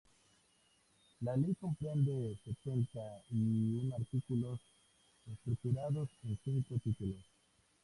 [1.21, 4.59] La Ley comprende setenta y un artículos
[5.27, 7.23] estructurados en cinco títulos.